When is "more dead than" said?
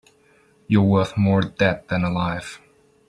1.15-2.03